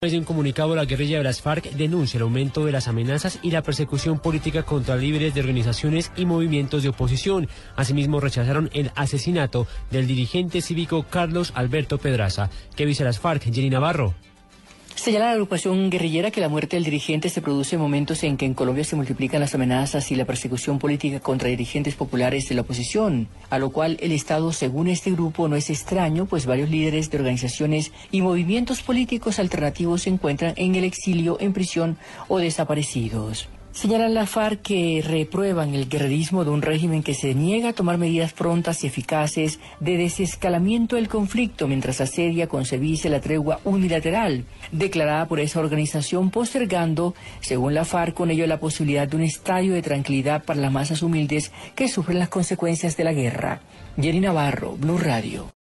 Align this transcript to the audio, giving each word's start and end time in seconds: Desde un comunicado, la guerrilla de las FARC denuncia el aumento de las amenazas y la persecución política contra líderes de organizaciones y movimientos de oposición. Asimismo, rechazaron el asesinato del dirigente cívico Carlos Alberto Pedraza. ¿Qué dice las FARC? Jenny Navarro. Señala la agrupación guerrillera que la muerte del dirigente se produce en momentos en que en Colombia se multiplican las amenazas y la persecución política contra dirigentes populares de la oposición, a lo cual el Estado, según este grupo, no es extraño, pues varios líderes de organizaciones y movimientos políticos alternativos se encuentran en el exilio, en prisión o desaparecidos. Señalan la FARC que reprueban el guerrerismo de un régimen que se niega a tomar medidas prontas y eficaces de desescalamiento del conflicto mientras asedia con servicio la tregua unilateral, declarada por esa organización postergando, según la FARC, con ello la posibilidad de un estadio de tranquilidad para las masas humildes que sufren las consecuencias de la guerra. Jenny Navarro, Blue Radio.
Desde 0.00 0.16
un 0.16 0.22
comunicado, 0.22 0.76
la 0.76 0.84
guerrilla 0.84 1.18
de 1.18 1.24
las 1.24 1.42
FARC 1.42 1.72
denuncia 1.72 2.18
el 2.18 2.22
aumento 2.22 2.64
de 2.64 2.70
las 2.70 2.86
amenazas 2.86 3.40
y 3.42 3.50
la 3.50 3.64
persecución 3.64 4.20
política 4.20 4.62
contra 4.62 4.94
líderes 4.94 5.34
de 5.34 5.40
organizaciones 5.40 6.12
y 6.14 6.24
movimientos 6.24 6.84
de 6.84 6.90
oposición. 6.90 7.48
Asimismo, 7.74 8.20
rechazaron 8.20 8.70
el 8.74 8.92
asesinato 8.94 9.66
del 9.90 10.06
dirigente 10.06 10.60
cívico 10.60 11.02
Carlos 11.10 11.50
Alberto 11.56 11.98
Pedraza. 11.98 12.48
¿Qué 12.76 12.86
dice 12.86 13.02
las 13.02 13.18
FARC? 13.18 13.52
Jenny 13.52 13.70
Navarro. 13.70 14.14
Señala 14.98 15.26
la 15.26 15.32
agrupación 15.32 15.90
guerrillera 15.90 16.32
que 16.32 16.40
la 16.40 16.48
muerte 16.48 16.74
del 16.74 16.82
dirigente 16.82 17.30
se 17.30 17.40
produce 17.40 17.76
en 17.76 17.80
momentos 17.80 18.24
en 18.24 18.36
que 18.36 18.46
en 18.46 18.52
Colombia 18.52 18.82
se 18.82 18.96
multiplican 18.96 19.40
las 19.40 19.54
amenazas 19.54 20.10
y 20.10 20.16
la 20.16 20.24
persecución 20.24 20.80
política 20.80 21.20
contra 21.20 21.48
dirigentes 21.48 21.94
populares 21.94 22.48
de 22.48 22.56
la 22.56 22.62
oposición, 22.62 23.28
a 23.48 23.60
lo 23.60 23.70
cual 23.70 23.96
el 24.00 24.10
Estado, 24.10 24.52
según 24.52 24.88
este 24.88 25.12
grupo, 25.12 25.46
no 25.46 25.54
es 25.54 25.70
extraño, 25.70 26.26
pues 26.26 26.46
varios 26.46 26.68
líderes 26.68 27.10
de 27.10 27.18
organizaciones 27.18 27.92
y 28.10 28.22
movimientos 28.22 28.82
políticos 28.82 29.38
alternativos 29.38 30.02
se 30.02 30.10
encuentran 30.10 30.54
en 30.56 30.74
el 30.74 30.82
exilio, 30.82 31.38
en 31.40 31.52
prisión 31.52 31.96
o 32.26 32.38
desaparecidos. 32.38 33.48
Señalan 33.78 34.12
la 34.12 34.26
FARC 34.26 34.60
que 34.60 35.04
reprueban 35.06 35.72
el 35.72 35.88
guerrerismo 35.88 36.44
de 36.44 36.50
un 36.50 36.62
régimen 36.62 37.04
que 37.04 37.14
se 37.14 37.32
niega 37.32 37.68
a 37.68 37.72
tomar 37.72 37.96
medidas 37.96 38.32
prontas 38.32 38.82
y 38.82 38.88
eficaces 38.88 39.60
de 39.78 39.96
desescalamiento 39.96 40.96
del 40.96 41.06
conflicto 41.06 41.68
mientras 41.68 42.00
asedia 42.00 42.48
con 42.48 42.64
servicio 42.64 43.08
la 43.08 43.20
tregua 43.20 43.60
unilateral, 43.62 44.46
declarada 44.72 45.28
por 45.28 45.38
esa 45.38 45.60
organización 45.60 46.30
postergando, 46.30 47.14
según 47.40 47.72
la 47.72 47.84
FARC, 47.84 48.14
con 48.14 48.32
ello 48.32 48.48
la 48.48 48.58
posibilidad 48.58 49.06
de 49.06 49.14
un 49.14 49.22
estadio 49.22 49.74
de 49.74 49.82
tranquilidad 49.82 50.42
para 50.42 50.60
las 50.60 50.72
masas 50.72 51.00
humildes 51.04 51.52
que 51.76 51.86
sufren 51.86 52.18
las 52.18 52.30
consecuencias 52.30 52.96
de 52.96 53.04
la 53.04 53.12
guerra. 53.12 53.60
Jenny 53.96 54.18
Navarro, 54.18 54.76
Blue 54.76 54.98
Radio. 54.98 55.52